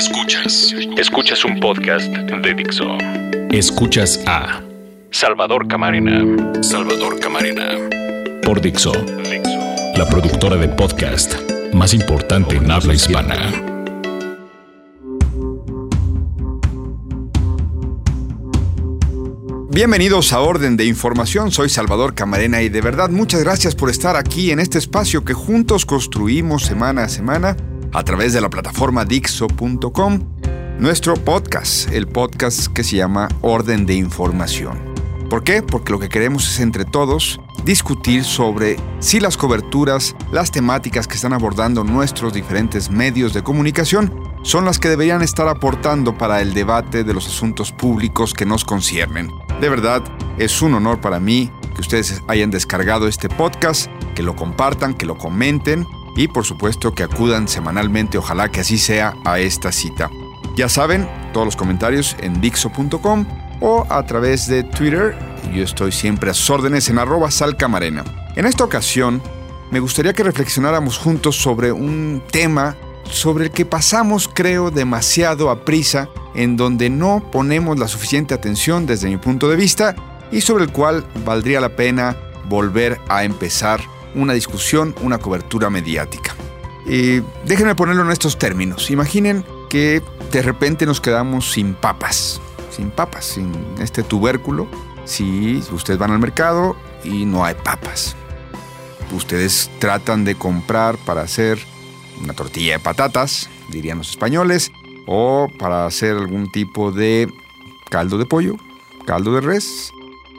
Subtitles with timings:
[0.00, 0.74] Escuchas.
[0.96, 2.96] Escuchas un podcast de Dixo.
[3.50, 4.62] Escuchas a
[5.10, 6.62] Salvador Camarena.
[6.62, 7.68] Salvador Camarena.
[8.42, 8.92] Por Dixo.
[9.98, 11.34] La productora de podcast
[11.74, 13.52] más importante en habla hispana.
[19.70, 24.16] Bienvenidos a Orden de Información, soy Salvador Camarena y de verdad muchas gracias por estar
[24.16, 27.54] aquí en este espacio que juntos construimos semana a semana
[27.92, 30.20] a través de la plataforma Dixo.com,
[30.78, 34.78] nuestro podcast, el podcast que se llama Orden de Información.
[35.28, 35.62] ¿Por qué?
[35.62, 41.14] Porque lo que queremos es entre todos discutir sobre si las coberturas, las temáticas que
[41.14, 44.12] están abordando nuestros diferentes medios de comunicación
[44.42, 48.64] son las que deberían estar aportando para el debate de los asuntos públicos que nos
[48.64, 49.30] conciernen.
[49.60, 50.02] De verdad,
[50.38, 55.06] es un honor para mí que ustedes hayan descargado este podcast, que lo compartan, que
[55.06, 60.10] lo comenten y por supuesto que acudan semanalmente, ojalá que así sea, a esta cita.
[60.56, 63.26] Ya saben, todos los comentarios en dixo.com
[63.60, 65.16] o a través de Twitter.
[65.54, 68.04] Yo estoy siempre a sus órdenes en arroba salcamarena.
[68.36, 69.22] En esta ocasión,
[69.70, 72.76] me gustaría que reflexionáramos juntos sobre un tema
[73.10, 78.86] sobre el que pasamos, creo, demasiado a prisa, en donde no ponemos la suficiente atención
[78.86, 79.96] desde mi punto de vista
[80.30, 82.16] y sobre el cual valdría la pena
[82.48, 83.80] volver a empezar
[84.14, 86.34] una discusión, una cobertura mediática.
[86.86, 88.90] Y déjenme ponerlo en estos términos.
[88.90, 90.02] Imaginen que
[90.32, 94.66] de repente nos quedamos sin papas, sin papas, sin este tubérculo.
[95.04, 98.16] Si ustedes van al mercado y no hay papas.
[99.12, 101.58] Ustedes tratan de comprar para hacer
[102.22, 104.70] una tortilla de patatas, dirían los españoles,
[105.06, 107.28] o para hacer algún tipo de
[107.88, 108.56] caldo de pollo,
[109.06, 109.92] caldo de res,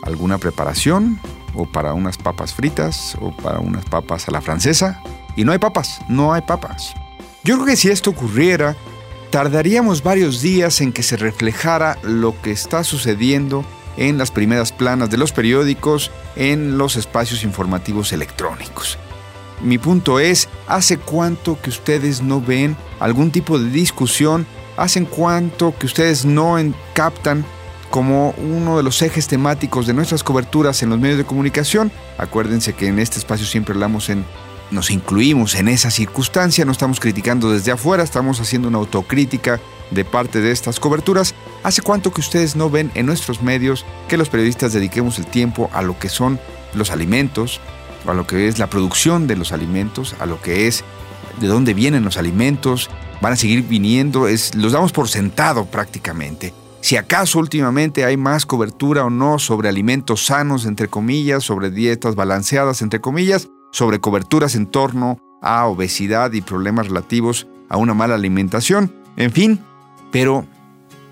[0.04, 1.20] alguna preparación,
[1.54, 5.02] o para unas papas fritas o para unas papas a la francesa.
[5.36, 6.94] Y no hay papas, no hay papas.
[7.44, 8.76] Yo creo que si esto ocurriera,
[9.32, 13.66] tardaríamos varios días en que se reflejara lo que está sucediendo
[13.98, 18.98] en las primeras planas de los periódicos, en los espacios informativos electrónicos.
[19.62, 24.48] Mi punto es, ¿hace cuánto que ustedes no ven algún tipo de discusión?
[24.76, 26.58] ¿Hacen cuánto que ustedes no
[26.94, 27.46] captan
[27.92, 31.92] como uno de los ejes temáticos de nuestras coberturas en los medios de comunicación.
[32.18, 34.26] Acuérdense que en este espacio siempre hablamos en
[34.72, 39.60] nos incluimos en esa circunstancia, no estamos criticando desde afuera, estamos haciendo una autocrítica
[39.92, 41.36] de parte de estas coberturas.
[41.64, 45.70] ¿Hace cuánto que ustedes no ven en nuestros medios que los periodistas dediquemos el tiempo
[45.74, 46.40] a lo que son
[46.74, 47.60] los alimentos,
[48.08, 50.86] a lo que es la producción de los alimentos, a lo que es
[51.42, 56.54] de dónde vienen los alimentos, van a seguir viniendo, es, los damos por sentado prácticamente
[56.82, 62.16] si acaso últimamente hay más cobertura o no sobre alimentos sanos, entre comillas, sobre dietas
[62.16, 68.16] balanceadas, entre comillas, sobre coberturas en torno a obesidad y problemas relativos a una mala
[68.16, 69.60] alimentación, en fin,
[70.12, 70.46] pero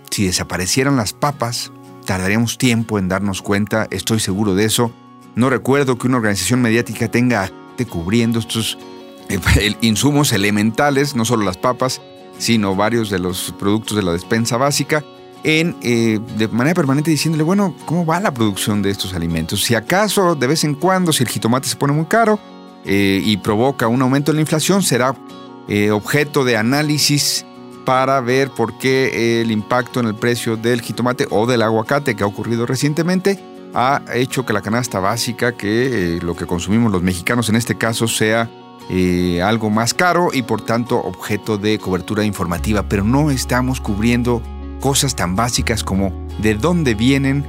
[0.09, 1.71] si desaparecieran las papas,
[2.05, 4.91] tardaríamos tiempo en darnos cuenta, estoy seguro de eso.
[5.35, 7.51] No recuerdo que una organización mediática tenga
[7.85, 8.77] cubriendo estos
[9.29, 12.01] eh, insumos elementales, no solo las papas,
[12.37, 15.03] sino varios de los productos de la despensa básica,
[15.43, 19.63] eh, de manera permanente diciéndole, bueno, ¿cómo va la producción de estos alimentos?
[19.63, 22.39] Si acaso de vez en cuando, si el jitomate se pone muy caro
[22.83, 25.15] eh, y provoca un aumento en la inflación, será
[25.67, 27.45] eh, objeto de análisis
[27.85, 32.23] para ver por qué el impacto en el precio del jitomate o del aguacate que
[32.23, 33.39] ha ocurrido recientemente
[33.73, 38.07] ha hecho que la canasta básica, que lo que consumimos los mexicanos en este caso,
[38.07, 38.49] sea
[39.43, 44.41] algo más caro y por tanto objeto de cobertura informativa, pero no estamos cubriendo
[44.79, 47.45] cosas tan básicas como de dónde vienen,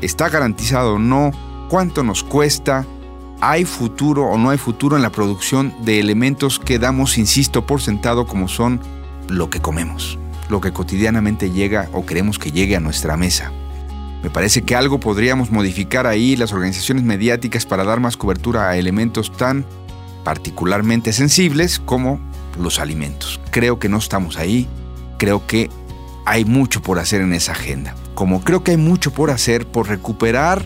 [0.00, 1.30] está garantizado o no,
[1.68, 2.86] cuánto nos cuesta,
[3.40, 7.80] hay futuro o no hay futuro en la producción de elementos que damos, insisto, por
[7.80, 8.80] sentado como son
[9.28, 13.50] lo que comemos, lo que cotidianamente llega o queremos que llegue a nuestra mesa.
[14.22, 18.76] Me parece que algo podríamos modificar ahí las organizaciones mediáticas para dar más cobertura a
[18.76, 19.66] elementos tan
[20.22, 22.20] particularmente sensibles como
[22.56, 23.40] los alimentos.
[23.50, 24.68] Creo que no estamos ahí,
[25.18, 25.68] creo que
[26.24, 27.94] hay mucho por hacer en esa agenda.
[28.14, 30.64] Como creo que hay mucho por hacer por recuperar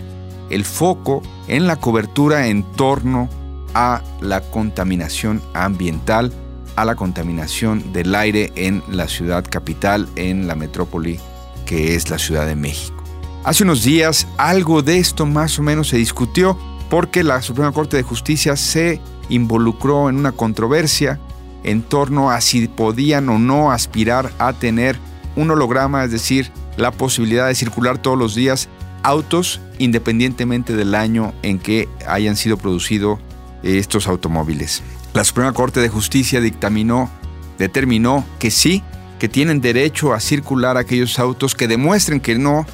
[0.50, 3.28] el foco en la cobertura en torno
[3.74, 6.32] a la contaminación ambiental,
[6.76, 11.18] a la contaminación del aire en la ciudad capital, en la metrópoli
[11.66, 13.02] que es la Ciudad de México.
[13.44, 16.56] Hace unos días algo de esto más o menos se discutió
[16.88, 21.20] porque la Suprema Corte de Justicia se involucró en una controversia
[21.64, 24.98] en torno a si podían o no aspirar a tener
[25.36, 28.68] un holograma, es decir, la posibilidad de circular todos los días
[29.02, 33.20] autos independientemente del año en que hayan sido producidos
[33.62, 34.82] estos automóviles.
[35.14, 37.10] La Suprema Corte de Justicia dictaminó,
[37.58, 38.82] determinó que sí,
[39.18, 42.66] que tienen derecho a circular aquellos autos que demuestren que no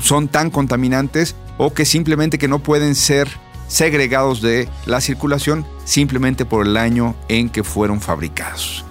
[0.00, 3.28] son tan contaminantes o que simplemente que no pueden ser
[3.66, 8.84] segregados de la circulación simplemente por el año en que fueron fabricados.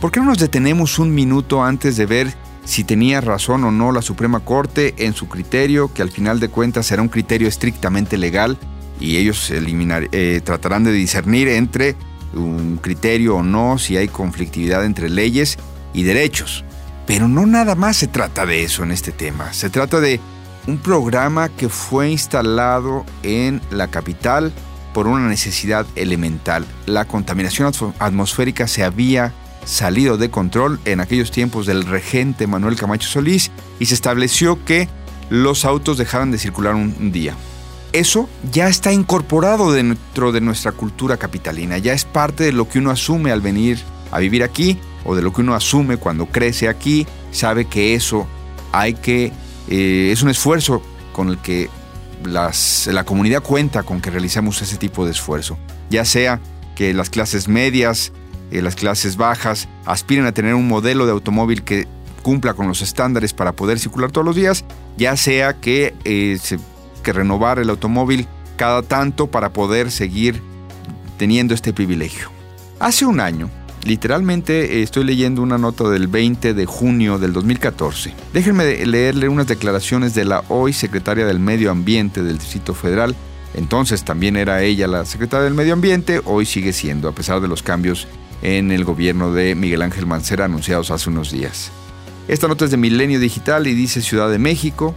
[0.00, 2.34] ¿Por qué no nos detenemos un minuto antes de ver
[2.66, 6.48] si tenía razón o no la Suprema Corte en su criterio, que al final de
[6.48, 8.58] cuentas será un criterio estrictamente legal
[8.98, 11.94] y ellos eh, tratarán de discernir entre
[12.34, 15.58] un criterio o no, si hay conflictividad entre leyes
[15.94, 16.64] y derechos.
[17.06, 19.52] Pero no nada más se trata de eso en este tema.
[19.52, 20.20] Se trata de
[20.66, 24.52] un programa que fue instalado en la capital
[24.92, 26.66] por una necesidad elemental.
[26.86, 29.32] La contaminación atmosférica se había
[29.66, 34.88] salido de control en aquellos tiempos del regente Manuel Camacho Solís y se estableció que
[35.28, 37.34] los autos dejaran de circular un día.
[37.92, 42.78] Eso ya está incorporado dentro de nuestra cultura capitalina, ya es parte de lo que
[42.78, 43.78] uno asume al venir
[44.10, 48.26] a vivir aquí o de lo que uno asume cuando crece aquí, sabe que eso
[48.72, 49.32] hay que,
[49.68, 50.82] eh, es un esfuerzo
[51.12, 51.70] con el que
[52.24, 55.58] la comunidad cuenta con que realicemos ese tipo de esfuerzo,
[55.88, 56.40] ya sea
[56.74, 58.12] que las clases medias,
[58.50, 61.86] eh, las clases bajas aspiren a tener un modelo de automóvil que
[62.22, 64.64] cumpla con los estándares para poder circular todos los días,
[64.96, 66.38] ya sea que, eh,
[67.02, 68.26] que renovar el automóvil
[68.56, 70.42] cada tanto para poder seguir
[71.18, 72.30] teniendo este privilegio.
[72.78, 73.50] Hace un año,
[73.86, 78.12] Literalmente eh, estoy leyendo una nota del 20 de junio del 2014.
[78.32, 83.14] Déjenme leerle unas declaraciones de la hoy secretaria del Medio Ambiente del Distrito Federal.
[83.54, 87.46] Entonces también era ella la secretaria del Medio Ambiente, hoy sigue siendo, a pesar de
[87.46, 88.08] los cambios
[88.42, 91.70] en el gobierno de Miguel Ángel Mancera anunciados hace unos días.
[92.28, 94.94] Esta nota es de Milenio Digital y dice Ciudad de México.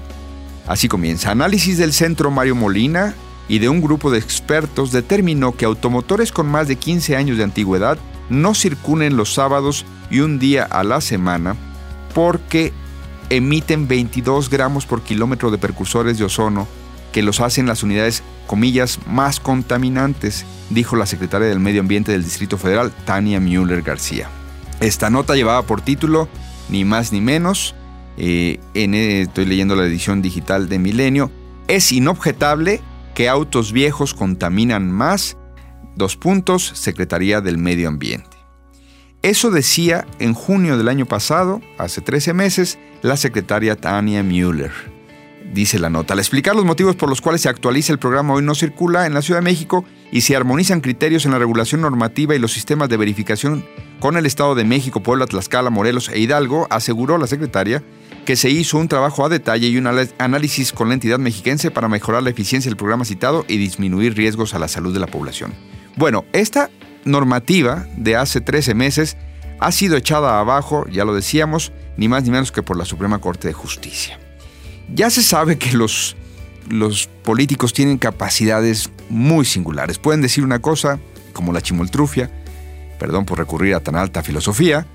[0.67, 1.31] Así comienza.
[1.31, 3.15] Análisis del centro Mario Molina
[3.47, 7.43] y de un grupo de expertos determinó que automotores con más de 15 años de
[7.43, 7.97] antigüedad
[8.29, 11.55] no circulen los sábados y un día a la semana
[12.13, 12.73] porque
[13.29, 16.67] emiten 22 gramos por kilómetro de precursores de ozono
[17.11, 22.23] que los hacen las unidades, comillas, más contaminantes, dijo la secretaria del Medio Ambiente del
[22.23, 24.29] Distrito Federal, Tania Müller García.
[24.79, 26.29] Esta nota llevaba por título,
[26.69, 27.75] ni más ni menos,
[28.17, 31.31] eh, eh, estoy leyendo la edición digital de Milenio,
[31.67, 32.81] es inobjetable
[33.15, 35.37] que autos viejos contaminan más
[35.99, 38.37] Dos puntos, Secretaría del Medio Ambiente.
[39.21, 44.71] Eso decía en junio del año pasado, hace 13 meses, la secretaria Tania Müller.
[45.53, 48.43] Dice la nota, al explicar los motivos por los cuales se actualiza el programa Hoy
[48.43, 52.35] no circula en la Ciudad de México y se armonizan criterios en la regulación normativa
[52.35, 53.65] y los sistemas de verificación
[53.99, 57.83] con el Estado de México, Puebla, Tlaxcala, Morelos e Hidalgo, aseguró la secretaria
[58.25, 59.87] que se hizo un trabajo a detalle y un
[60.19, 64.53] análisis con la entidad mexiquense para mejorar la eficiencia del programa citado y disminuir riesgos
[64.53, 65.53] a la salud de la población.
[65.95, 66.69] Bueno, esta
[67.05, 69.17] normativa de hace 13 meses
[69.59, 73.17] ha sido echada abajo, ya lo decíamos, ni más ni menos que por la Suprema
[73.19, 74.19] Corte de Justicia.
[74.93, 76.15] Ya se sabe que los,
[76.69, 79.97] los políticos tienen capacidades muy singulares.
[79.97, 80.99] Pueden decir una cosa,
[81.33, 82.31] como la chimoltrufia,
[82.99, 84.85] perdón por recurrir a tan alta filosofía,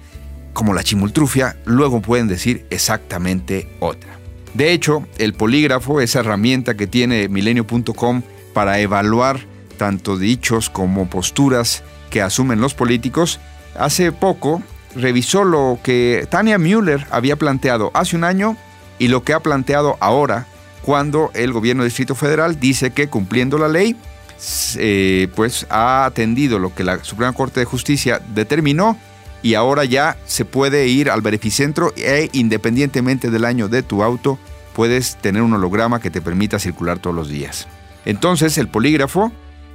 [0.52, 4.18] como la chimoltrufia, luego pueden decir exactamente otra.
[4.54, 9.40] De hecho, el polígrafo, esa herramienta que tiene milenio.com para evaluar
[9.76, 13.40] tanto dichos como posturas que asumen los políticos,
[13.76, 14.62] hace poco
[14.94, 18.56] revisó lo que Tania Müller había planteado hace un año
[18.98, 20.46] y lo que ha planteado ahora
[20.82, 23.96] cuando el gobierno del Distrito Federal dice que cumpliendo la ley,
[24.76, 28.98] eh, pues ha atendido lo que la Suprema Corte de Justicia determinó
[29.42, 34.38] y ahora ya se puede ir al verificentro e independientemente del año de tu auto,
[34.74, 37.66] puedes tener un holograma que te permita circular todos los días.
[38.04, 39.32] Entonces el polígrafo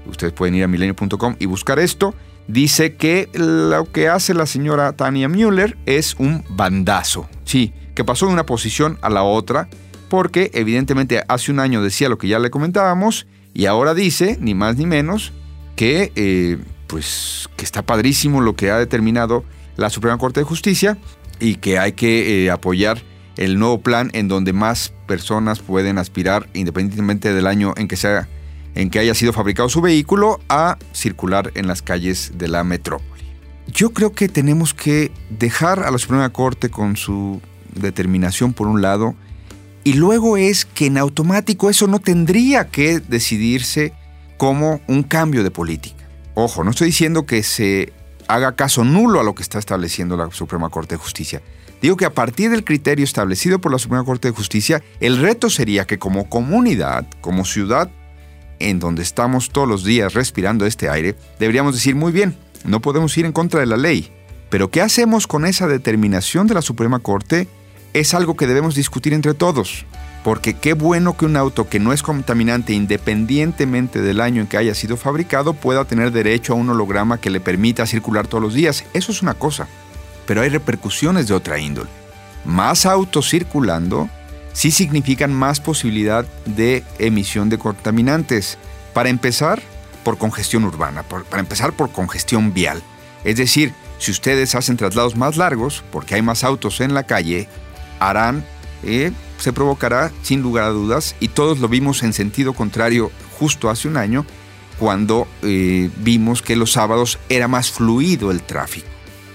[0.07, 2.13] ustedes pueden ir a milenio.com y buscar esto,
[2.47, 7.29] dice que lo que hace la señora Tania Müller es un bandazo.
[7.43, 9.67] Sí, que pasó de una posición a la otra,
[10.07, 14.55] porque evidentemente hace un año decía lo que ya le comentábamos, y ahora dice, ni
[14.55, 15.33] más ni menos,
[15.75, 19.43] que, eh, pues, que está padrísimo lo que ha determinado
[19.75, 20.97] la Suprema Corte de Justicia
[21.41, 23.01] y que hay que eh, apoyar
[23.35, 28.29] el nuevo plan en donde más personas pueden aspirar, independientemente del año en que sea
[28.75, 33.23] en que haya sido fabricado su vehículo a circular en las calles de la metrópoli.
[33.67, 37.41] Yo creo que tenemos que dejar a la Suprema Corte con su
[37.87, 39.15] determinación por un lado
[39.83, 43.93] y luego es que en automático eso no tendría que decidirse
[44.37, 46.07] como un cambio de política.
[46.33, 47.93] Ojo, no estoy diciendo que se
[48.27, 51.41] haga caso nulo a lo que está estableciendo la Suprema Corte de Justicia.
[51.81, 55.49] Digo que a partir del criterio establecido por la Suprema Corte de Justicia, el reto
[55.49, 57.89] sería que como comunidad, como ciudad
[58.59, 63.17] en donde estamos todos los días respirando este aire, deberíamos decir muy bien, no podemos
[63.17, 64.11] ir en contra de la ley,
[64.49, 67.47] Pero ¿qué hacemos con esa determinación de la Suprema Corte?
[67.93, 69.85] Es algo que debemos discutir entre todos.
[70.23, 74.57] Porque qué bueno que un auto que no es contaminante independientemente del año en que
[74.57, 78.53] haya sido fabricado pueda tener derecho a un holograma que le permita circular todos los
[78.53, 78.83] días.
[78.93, 79.67] Eso es una cosa.
[80.27, 81.89] Pero hay repercusiones de otra índole.
[82.45, 84.09] Más autos circulando
[84.53, 88.57] sí significan más posibilidad de emisión de contaminantes.
[88.93, 89.61] Para empezar,
[90.03, 92.81] por congestión urbana, para empezar por congestión vial.
[93.23, 97.47] Es decir, si ustedes hacen traslados más largos, porque hay más autos en la calle,
[97.99, 98.45] harán,
[98.83, 103.69] eh, se provocará sin lugar a dudas, y todos lo vimos en sentido contrario justo
[103.69, 104.25] hace un año,
[104.77, 108.87] cuando eh, vimos que los sábados era más fluido el tráfico.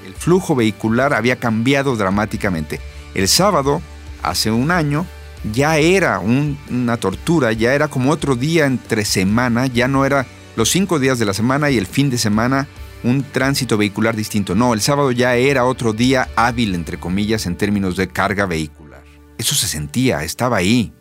[0.07, 2.81] El flujo vehicular había cambiado dramáticamente.
[3.15, 3.83] El sábado,
[4.23, 5.07] hace un año,
[5.53, 10.71] ya era una tortura, ya era como otro día entre semana, ya no era los
[10.71, 12.69] cinco días de la semana y el fin de semana
[13.05, 14.55] un tránsito vehicular distinto.
[14.55, 19.05] No, el sábado ya era otro día hábil, entre comillas, en términos de carga vehicular.
[19.39, 20.93] Eso se sentía, estaba ahí.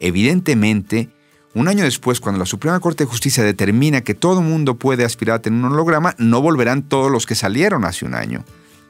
[0.00, 1.10] Evidentemente,
[1.54, 5.36] un año después, cuando la Suprema Corte de Justicia determina que todo mundo puede aspirar
[5.36, 8.44] a tener un holograma, no volverán todos los que salieron hace un año.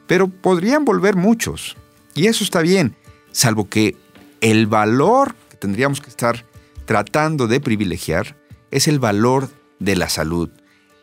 [0.07, 1.75] Pero podrían volver muchos.
[2.13, 2.95] Y eso está bien,
[3.31, 3.95] salvo que
[4.41, 6.45] el valor que tendríamos que estar
[6.85, 8.37] tratando de privilegiar
[8.71, 9.49] es el valor
[9.79, 10.49] de la salud.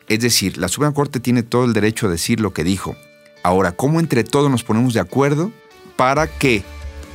[0.08, 2.96] Es decir, la Suprema Corte tiene todo el derecho a decir lo que dijo.
[3.42, 5.52] Ahora, ¿cómo entre todos nos ponemos de acuerdo
[5.96, 6.62] para que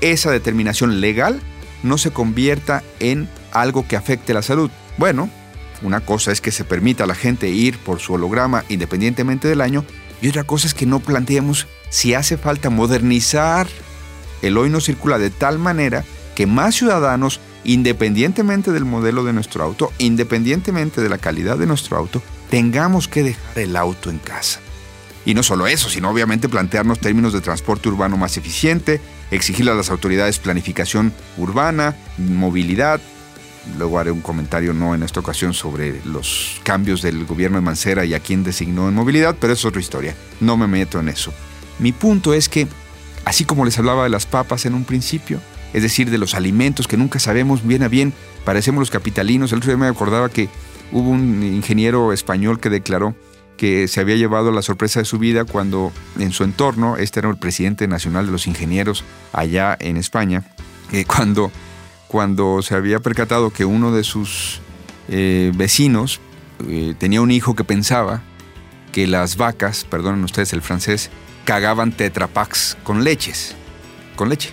[0.02, 1.42] esa determinación legal
[1.84, 4.70] no se convierta en algo que afecte la salud?
[4.98, 5.30] Bueno,
[5.82, 9.62] una cosa es que se permita a la gente ir por su holograma independientemente del
[9.62, 9.86] año
[10.22, 13.68] y otra cosa es que no planteemos si hace falta modernizar
[14.42, 16.04] el hoy no circula de tal manera
[16.36, 21.98] que más ciudadanos, independientemente del modelo de nuestro auto, independientemente de la calidad de nuestro
[21.98, 22.22] auto,
[22.52, 24.60] tengamos que dejar el auto en casa.
[25.26, 29.76] Y no solo eso, sino obviamente plantearnos términos de transporte urbano más eficiente, exigirle a
[29.76, 33.02] las autoridades planificación urbana, movilidad.
[33.80, 38.06] Luego haré un comentario no en esta ocasión sobre los cambios del gobierno de Mancera
[38.06, 40.16] y a quién designó en movilidad, pero es otra historia.
[40.40, 41.34] No me meto en eso.
[41.80, 42.68] Mi punto es que
[43.26, 45.40] Así como les hablaba de las papas en un principio,
[45.74, 49.52] es decir, de los alimentos que nunca sabemos bien a bien, parecemos los capitalinos.
[49.52, 50.50] El otro día me acordaba que
[50.92, 53.16] hubo un ingeniero español que declaró
[53.58, 57.30] que se había llevado la sorpresa de su vida cuando en su entorno, este era
[57.30, 60.44] el presidente nacional de los ingenieros allá en España,
[60.92, 61.52] eh, cuando,
[62.08, 64.62] cuando se había percatado que uno de sus
[65.10, 66.20] eh, vecinos
[66.68, 68.24] eh, tenía un hijo que pensaba
[68.92, 71.10] que las vacas, perdonen ustedes el francés,
[71.46, 73.56] cagaban tetrapacks con leches,
[74.16, 74.50] con leche.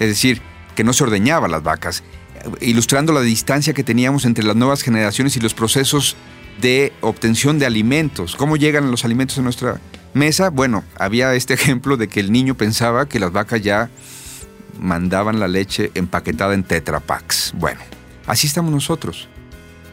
[0.00, 0.40] Es decir,
[0.74, 2.02] que no se ordeñaban las vacas,
[2.60, 6.16] ilustrando la distancia que teníamos entre las nuevas generaciones y los procesos
[6.60, 8.36] de obtención de alimentos.
[8.36, 9.80] ¿Cómo llegan los alimentos a nuestra
[10.12, 10.50] mesa?
[10.50, 13.90] Bueno, había este ejemplo de que el niño pensaba que las vacas ya
[14.80, 17.52] mandaban la leche empaquetada en tetrapacks.
[17.56, 17.80] Bueno,
[18.26, 19.28] así estamos nosotros.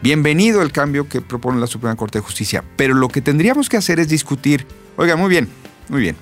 [0.01, 3.77] Bienvenido el cambio que propone la Suprema Corte de Justicia, pero lo que tendríamos que
[3.77, 4.65] hacer es discutir,
[4.98, 5.48] oiga, muy bien,
[5.89, 6.15] muy bien.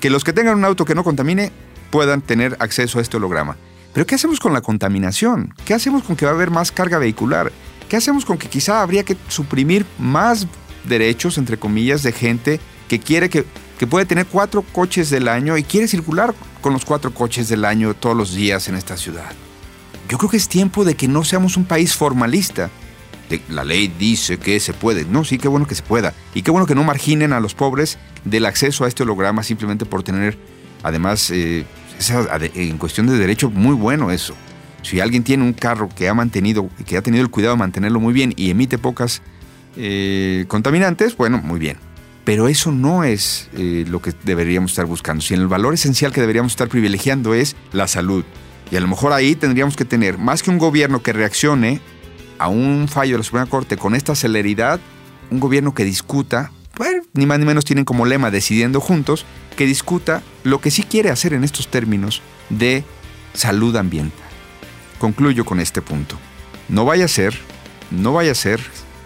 [0.00, 1.50] Que los que tengan un auto que no contamine
[1.90, 3.56] puedan tener acceso a este holograma.
[3.94, 5.54] Pero ¿qué hacemos con la contaminación?
[5.64, 7.52] ¿Qué hacemos con que va a haber más carga vehicular?
[7.88, 10.48] ¿Qué hacemos con que quizá habría que suprimir más
[10.84, 13.44] derechos, entre comillas, de gente que quiere que,
[13.78, 17.64] que puede tener cuatro coches del año y quiere circular con los cuatro coches del
[17.64, 19.30] año todos los días en esta ciudad?
[20.08, 22.70] Yo creo que es tiempo de que no seamos un país formalista,
[23.48, 25.04] la ley dice que se puede.
[25.04, 26.14] No, sí, qué bueno que se pueda.
[26.34, 29.86] Y qué bueno que no marginen a los pobres del acceso a este holograma simplemente
[29.86, 30.36] por tener,
[30.82, 31.64] además, eh,
[32.54, 34.34] en cuestión de derecho, muy bueno eso.
[34.82, 38.00] Si alguien tiene un carro que ha mantenido, que ha tenido el cuidado de mantenerlo
[38.00, 39.22] muy bien y emite pocas
[39.76, 41.78] eh, contaminantes, bueno, muy bien.
[42.24, 45.22] Pero eso no es eh, lo que deberíamos estar buscando.
[45.22, 48.24] Si el valor esencial que deberíamos estar privilegiando es la salud.
[48.70, 51.80] Y a lo mejor ahí tendríamos que tener, más que un gobierno que reaccione
[52.38, 54.80] a un fallo de la Suprema Corte con esta celeridad,
[55.30, 59.24] un gobierno que discuta, bueno, ni más ni menos tienen como lema decidiendo juntos,
[59.56, 62.84] que discuta lo que sí quiere hacer en estos términos de
[63.34, 64.26] salud ambiental.
[64.98, 66.18] Concluyo con este punto.
[66.68, 67.36] No vaya a ser,
[67.90, 68.60] no vaya a ser,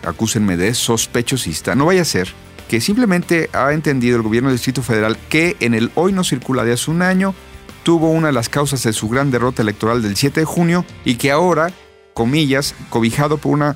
[0.04, 2.32] acúsenme de sospechosista, no vaya a ser
[2.68, 6.64] que simplemente ha entendido el gobierno del Distrito Federal que en el hoy no circula
[6.64, 7.34] de hace un año
[7.82, 11.14] tuvo una de las causas de su gran derrota electoral del 7 de junio y
[11.14, 11.72] que ahora
[12.12, 13.74] comillas, cobijado por una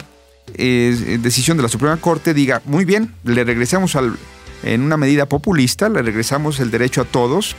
[0.55, 4.17] eh, decisión de la Suprema Corte, diga, muy bien, le regresamos al,
[4.63, 7.57] en una medida populista, le regresamos el derecho a todos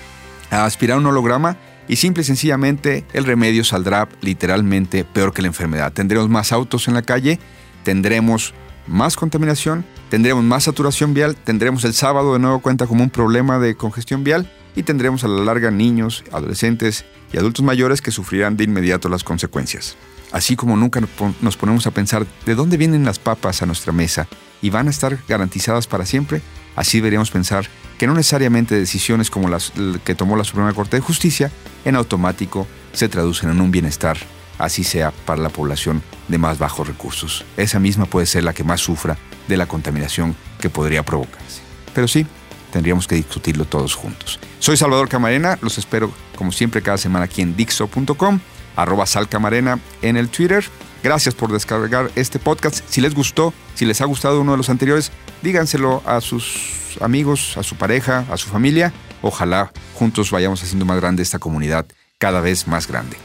[0.51, 5.47] a aspirar un holograma y simple y sencillamente el remedio saldrá literalmente peor que la
[5.47, 5.91] enfermedad.
[5.91, 7.39] Tendremos más autos en la calle,
[7.83, 8.53] tendremos
[8.87, 13.59] más contaminación, tendremos más saturación vial, tendremos el sábado de nuevo cuenta como un problema
[13.59, 18.57] de congestión vial y tendremos a la larga niños, adolescentes y adultos mayores que sufrirán
[18.57, 19.95] de inmediato las consecuencias.
[20.33, 20.99] Así como nunca
[21.41, 24.27] nos ponemos a pensar de dónde vienen las papas a nuestra mesa
[24.63, 26.41] y van a estar garantizadas para siempre,
[26.75, 27.67] así deberíamos pensar
[27.99, 29.71] que no necesariamente decisiones como las
[30.03, 31.51] que tomó la Suprema Corte de Justicia
[31.85, 34.17] en automático se traducen en un bienestar,
[34.57, 37.45] así sea para la población de más bajos recursos.
[37.55, 41.61] Esa misma puede ser la que más sufra de la contaminación que podría provocarse.
[41.93, 42.25] Pero sí,
[42.71, 44.39] tendríamos que discutirlo todos juntos.
[44.57, 48.39] Soy Salvador Camarena, los espero como siempre cada semana aquí en Dixo.com,
[48.75, 50.65] arroba salcamarena en el Twitter.
[51.03, 52.84] Gracias por descargar este podcast.
[52.88, 55.12] Si les gustó, si les ha gustado uno de los anteriores,
[55.42, 58.94] díganselo a sus amigos, a su pareja, a su familia.
[59.22, 61.86] Ojalá juntos vayamos haciendo más grande esta comunidad,
[62.18, 63.18] cada vez más grande.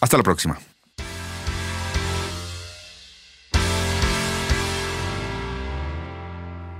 [0.00, 0.58] Hasta la próxima.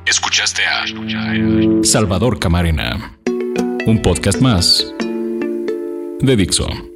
[0.06, 0.84] Escuchaste a
[1.82, 3.16] Salvador Camarena,
[3.86, 4.86] un podcast más
[6.20, 6.95] de Dixo.